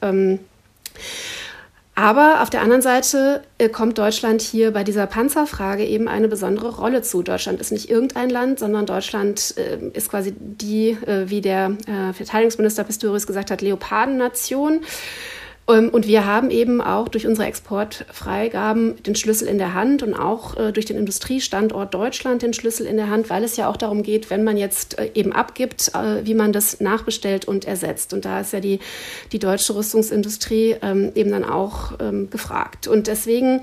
[1.99, 6.77] Aber auf der anderen Seite äh, kommt Deutschland hier bei dieser Panzerfrage eben eine besondere
[6.77, 7.23] Rolle zu.
[7.23, 11.73] Deutschland ist nicht irgendein Land, sondern Deutschland äh, ist quasi die, äh, wie der
[12.13, 14.83] Verteidigungsminister Pistorius gesagt hat, Leopardennation.
[15.69, 20.15] Ähm, und wir haben eben auch durch unsere Exportfreigaben den Schlüssel in der Hand und
[20.15, 23.77] auch äh, durch den Industriestandort Deutschland den Schlüssel in der Hand, weil es ja auch
[23.77, 28.13] darum geht, wenn man jetzt äh, eben abgibt, äh, wie man das nachbestellt und ersetzt.
[28.13, 28.81] Und da ist ja die,
[29.33, 32.87] die deutsche Rüstungsindustrie ähm, eben dann auch ähm, gefragt.
[32.87, 33.61] Und deswegen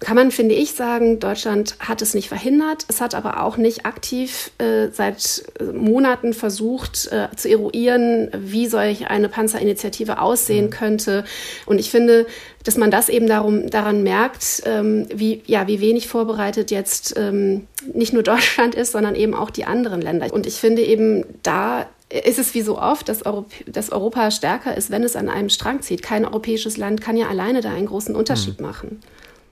[0.00, 2.86] kann man, finde ich, sagen, Deutschland hat es nicht verhindert.
[2.88, 8.66] Es hat aber auch nicht aktiv äh, seit äh, Monaten versucht äh, zu eruieren, wie
[8.66, 10.70] solch eine Panzerinitiative aussehen mhm.
[10.70, 11.24] könnte.
[11.66, 12.26] Und ich finde,
[12.64, 17.66] dass man das eben darum, daran merkt, ähm, wie, ja, wie wenig vorbereitet jetzt ähm,
[17.92, 20.32] nicht nur Deutschland ist, sondern eben auch die anderen Länder.
[20.32, 24.76] Und ich finde eben, da ist es wie so oft, dass, Europ dass Europa stärker
[24.76, 26.02] ist, wenn es an einem Strang zieht.
[26.02, 28.66] Kein europäisches Land kann ja alleine da einen großen Unterschied mhm.
[28.66, 29.00] machen.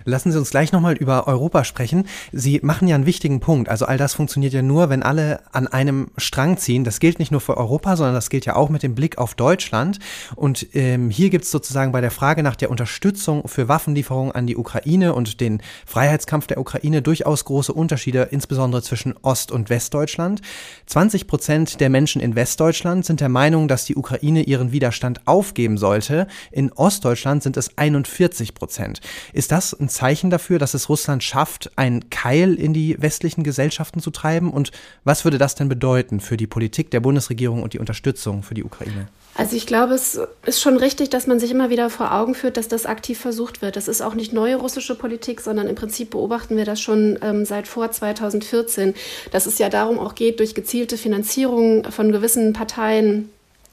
[0.09, 2.07] Lassen Sie uns gleich nochmal über Europa sprechen.
[2.33, 3.69] Sie machen ja einen wichtigen Punkt.
[3.69, 6.83] Also all das funktioniert ja nur, wenn alle an einem Strang ziehen.
[6.83, 9.35] Das gilt nicht nur für Europa, sondern das gilt ja auch mit dem Blick auf
[9.35, 9.99] Deutschland.
[10.35, 14.47] Und ähm, hier gibt es sozusagen bei der Frage nach der Unterstützung für Waffenlieferungen an
[14.47, 20.41] die Ukraine und den Freiheitskampf der Ukraine durchaus große Unterschiede, insbesondere zwischen Ost- und Westdeutschland.
[20.87, 25.77] 20 Prozent der Menschen in Westdeutschland sind der Meinung, dass die Ukraine ihren Widerstand aufgeben
[25.77, 26.29] sollte.
[26.51, 29.03] In Ostdeutschland sind es 41 Prozent.
[29.35, 33.99] Ist das ein Zeichen dafür, dass es Russland schafft, einen Keil in die westlichen Gesellschaften
[33.99, 34.53] zu treiben?
[34.53, 34.71] Und
[35.03, 38.63] was würde das denn bedeuten für die Politik der Bundesregierung und die Unterstützung für die
[38.63, 39.09] Ukraine?
[39.35, 42.57] Also ich glaube, es ist schon richtig, dass man sich immer wieder vor Augen führt,
[42.57, 43.75] dass das aktiv versucht wird.
[43.75, 47.45] Das ist auch nicht neue russische Politik, sondern im Prinzip beobachten wir das schon ähm,
[47.45, 48.95] seit vor 2014,
[49.33, 53.31] dass es ja darum auch geht, durch gezielte Finanzierung von gewissen Parteien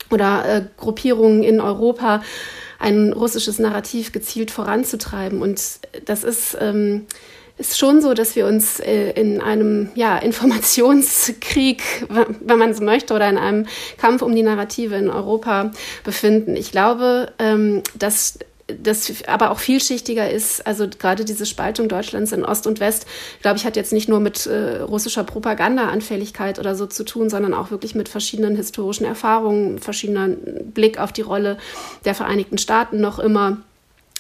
[0.09, 2.23] oder äh, Gruppierungen in Europa
[2.85, 5.41] ein russisches Narrativ gezielt voranzutreiben.
[5.41, 5.61] Und
[6.05, 7.07] das ist ähm,
[7.57, 11.83] ist schon so, dass wir uns äh, in einem ja, Informationskrieg,
[12.41, 13.65] wenn man so möchte, oder in einem
[13.97, 15.71] Kampf um die Narrative in Europa
[16.03, 16.55] befinden.
[16.57, 22.43] Ich glaube, ähm, dass das aber auch vielschichtiger ist, also gerade diese Spaltung Deutschlands in
[22.43, 23.05] Ost und West,
[23.41, 27.53] glaube ich, hat jetzt nicht nur mit äh, russischer Propagandaanfälligkeit oder so zu tun, sondern
[27.53, 31.57] auch wirklich mit verschiedenen historischen Erfahrungen, verschiedenen Blick auf die Rolle
[32.05, 33.57] der Vereinigten Staaten noch immer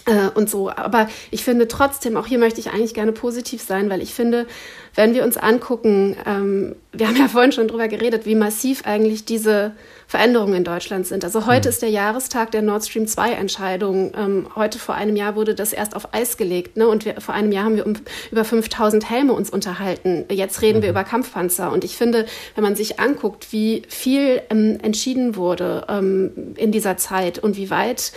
[0.05, 0.69] äh, und so.
[0.69, 4.45] Aber ich finde trotzdem, auch hier möchte ich eigentlich gerne positiv sein, weil ich finde,
[4.93, 9.25] wenn wir uns angucken, ähm, wir haben ja vorhin schon drüber geredet, wie massiv eigentlich
[9.25, 9.71] diese
[10.07, 11.23] Veränderungen in Deutschland sind.
[11.23, 11.71] Also heute mhm.
[11.71, 14.13] ist der Jahrestag der Nord Stream 2 Entscheidung.
[14.15, 16.77] Ähm, heute vor einem Jahr wurde das erst auf Eis gelegt.
[16.77, 16.87] Ne?
[16.87, 17.93] Und wir, vor einem Jahr haben wir um
[18.31, 20.25] über 5000 Helme uns unterhalten.
[20.29, 20.83] Jetzt reden mhm.
[20.83, 21.71] wir über Kampfpanzer.
[21.71, 26.97] Und ich finde, wenn man sich anguckt, wie viel ähm, entschieden wurde ähm, in dieser
[26.97, 28.11] Zeit und wie weit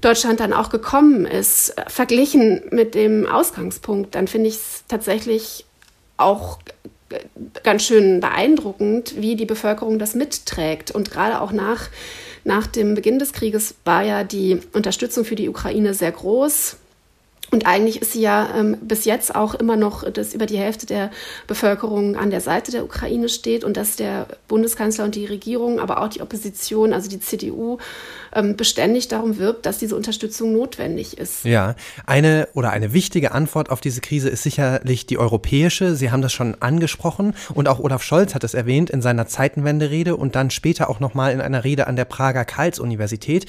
[0.00, 5.66] Deutschland dann auch gekommen ist, verglichen mit dem Ausgangspunkt, dann finde ich es tatsächlich
[6.16, 6.58] auch
[7.62, 10.90] ganz schön beeindruckend, wie die Bevölkerung das mitträgt.
[10.90, 11.88] Und gerade auch nach,
[12.44, 16.76] nach dem Beginn des Krieges war ja die Unterstützung für die Ukraine sehr groß.
[17.52, 20.86] Und eigentlich ist sie ja ähm, bis jetzt auch immer noch, dass über die Hälfte
[20.86, 21.10] der
[21.48, 26.00] Bevölkerung an der Seite der Ukraine steht und dass der Bundeskanzler und die Regierung, aber
[26.00, 27.78] auch die Opposition, also die CDU,
[28.32, 31.44] ähm, beständig darum wirbt, dass diese Unterstützung notwendig ist.
[31.44, 31.74] Ja,
[32.06, 35.96] eine oder eine wichtige Antwort auf diese Krise ist sicherlich die europäische.
[35.96, 40.14] Sie haben das schon angesprochen und auch Olaf Scholz hat es erwähnt in seiner Zeitenwende-Rede
[40.14, 43.46] und dann später auch nochmal in einer Rede an der Prager Karls-Universität.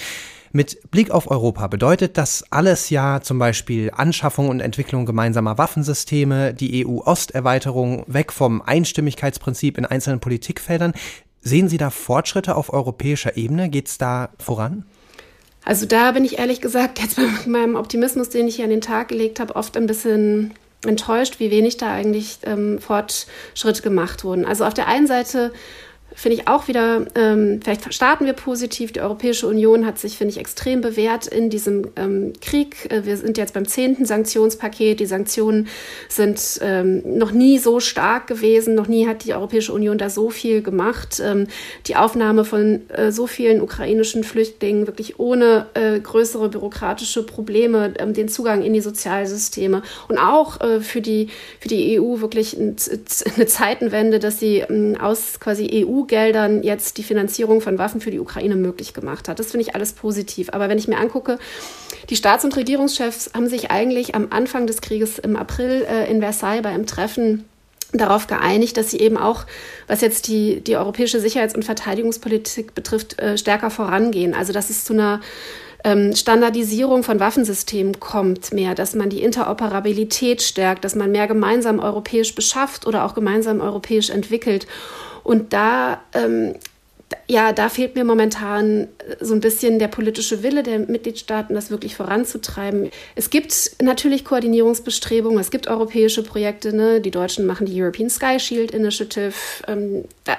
[0.53, 6.53] Mit Blick auf Europa bedeutet das alles ja zum Beispiel Anschaffung und Entwicklung gemeinsamer Waffensysteme,
[6.53, 10.93] die EU-Osterweiterung, weg vom Einstimmigkeitsprinzip in einzelnen Politikfeldern.
[11.41, 13.69] Sehen Sie da Fortschritte auf europäischer Ebene?
[13.69, 14.83] Geht es da voran?
[15.63, 18.81] Also da bin ich ehrlich gesagt jetzt mit meinem Optimismus, den ich hier an den
[18.81, 20.53] Tag gelegt habe, oft ein bisschen
[20.85, 24.45] enttäuscht, wie wenig da eigentlich ähm, Fortschritte gemacht wurden.
[24.45, 25.53] Also auf der einen Seite
[26.15, 28.91] finde ich auch wieder, ähm, vielleicht starten wir positiv.
[28.91, 32.91] Die Europäische Union hat sich, finde ich, extrem bewährt in diesem ähm, Krieg.
[32.91, 34.99] Äh, wir sind jetzt beim zehnten Sanktionspaket.
[34.99, 35.67] Die Sanktionen
[36.09, 38.75] sind ähm, noch nie so stark gewesen.
[38.75, 41.21] Noch nie hat die Europäische Union da so viel gemacht.
[41.23, 41.47] Ähm,
[41.87, 48.13] die Aufnahme von äh, so vielen ukrainischen Flüchtlingen wirklich ohne äh, größere bürokratische Probleme, ähm,
[48.13, 52.75] den Zugang in die Sozialsysteme und auch äh, für, die, für die EU wirklich eine
[53.45, 58.19] Zeitenwende, dass sie ähm, aus quasi EU EU-Geldern jetzt die Finanzierung von Waffen für die
[58.19, 59.39] Ukraine möglich gemacht hat.
[59.39, 60.49] Das finde ich alles positiv.
[60.51, 61.37] Aber wenn ich mir angucke,
[62.09, 66.21] die Staats- und Regierungschefs haben sich eigentlich am Anfang des Krieges im April äh, in
[66.21, 67.45] Versailles bei einem Treffen
[67.93, 69.45] darauf geeinigt, dass sie eben auch,
[69.87, 74.33] was jetzt die, die europäische Sicherheits- und Verteidigungspolitik betrifft, äh, stärker vorangehen.
[74.33, 75.19] Also dass es zu einer
[75.83, 81.79] ähm, Standardisierung von Waffensystemen kommt mehr, dass man die Interoperabilität stärkt, dass man mehr gemeinsam
[81.79, 84.67] europäisch beschafft oder auch gemeinsam europäisch entwickelt.
[85.23, 86.55] Und da, ähm,
[87.27, 88.87] ja, da fehlt mir momentan
[89.19, 92.89] so ein bisschen der politische Wille der Mitgliedstaaten, das wirklich voranzutreiben.
[93.15, 97.01] Es gibt natürlich Koordinierungsbestrebungen, es gibt europäische Projekte, ne?
[97.01, 99.33] die Deutschen machen die European Sky Shield Initiative.
[99.67, 100.37] Ähm, da,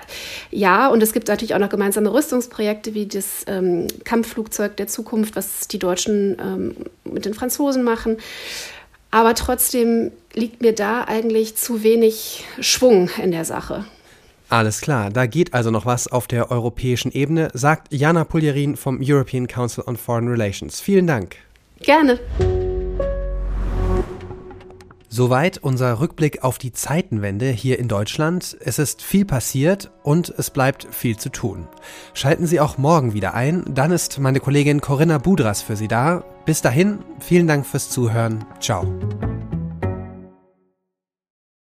[0.51, 5.37] ja, und es gibt natürlich auch noch gemeinsame Rüstungsprojekte wie das ähm, Kampfflugzeug der Zukunft,
[5.37, 8.17] was die Deutschen ähm, mit den Franzosen machen.
[9.11, 13.85] Aber trotzdem liegt mir da eigentlich zu wenig Schwung in der Sache.
[14.53, 18.99] Alles klar, da geht also noch was auf der europäischen Ebene, sagt Jana Puljerin vom
[19.01, 20.79] European Council on Foreign Relations.
[20.79, 21.37] Vielen Dank.
[21.81, 22.21] Gerne.
[25.09, 28.59] Soweit unser Rückblick auf die Zeitenwende hier in Deutschland.
[28.61, 31.67] Es ist viel passiert und es bleibt viel zu tun.
[32.13, 36.25] Schalten Sie auch morgen wieder ein, dann ist meine Kollegin Corinna Budras für Sie da.
[36.45, 38.45] Bis dahin, vielen Dank fürs Zuhören.
[38.61, 38.87] Ciao.